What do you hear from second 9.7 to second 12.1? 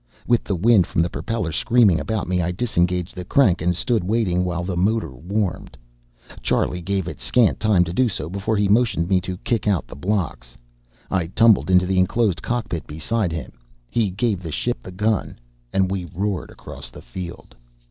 the blocks. I tumbled into the